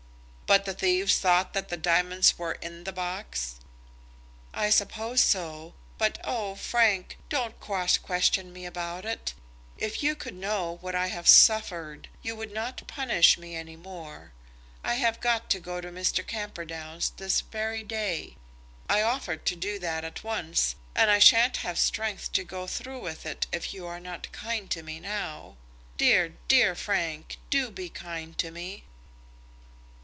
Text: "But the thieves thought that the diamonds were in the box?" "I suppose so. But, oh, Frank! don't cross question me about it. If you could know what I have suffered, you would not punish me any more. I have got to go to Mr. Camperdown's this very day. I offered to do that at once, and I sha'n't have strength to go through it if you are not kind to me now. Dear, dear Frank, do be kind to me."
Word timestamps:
"But 0.47 0.65
the 0.65 0.73
thieves 0.73 1.17
thought 1.17 1.53
that 1.53 1.69
the 1.69 1.77
diamonds 1.77 2.37
were 2.37 2.51
in 2.61 2.83
the 2.83 2.91
box?" 2.91 3.55
"I 4.53 4.69
suppose 4.69 5.23
so. 5.23 5.75
But, 5.97 6.19
oh, 6.25 6.55
Frank! 6.55 7.17
don't 7.29 7.57
cross 7.61 7.97
question 7.97 8.51
me 8.51 8.65
about 8.65 9.05
it. 9.05 9.33
If 9.77 10.03
you 10.03 10.13
could 10.13 10.33
know 10.33 10.77
what 10.81 10.93
I 10.93 11.07
have 11.07 11.25
suffered, 11.29 12.09
you 12.21 12.35
would 12.35 12.51
not 12.51 12.85
punish 12.85 13.37
me 13.37 13.55
any 13.55 13.77
more. 13.77 14.33
I 14.83 14.95
have 14.95 15.21
got 15.21 15.49
to 15.51 15.61
go 15.61 15.79
to 15.79 15.89
Mr. 15.89 16.27
Camperdown's 16.27 17.11
this 17.11 17.39
very 17.39 17.81
day. 17.81 18.35
I 18.89 19.01
offered 19.01 19.45
to 19.45 19.55
do 19.55 19.79
that 19.79 20.03
at 20.03 20.21
once, 20.21 20.75
and 20.93 21.09
I 21.09 21.19
sha'n't 21.19 21.57
have 21.63 21.79
strength 21.79 22.33
to 22.33 22.43
go 22.43 22.67
through 22.67 23.07
it 23.07 23.47
if 23.53 23.73
you 23.73 23.87
are 23.87 24.01
not 24.01 24.29
kind 24.33 24.69
to 24.71 24.83
me 24.83 24.99
now. 24.99 25.55
Dear, 25.95 26.35
dear 26.49 26.75
Frank, 26.75 27.37
do 27.49 27.71
be 27.71 27.87
kind 27.87 28.37
to 28.39 28.51
me." 28.51 28.83